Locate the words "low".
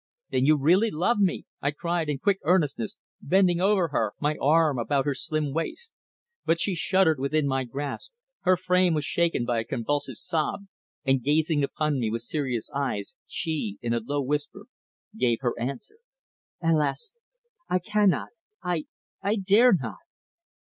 13.99-14.23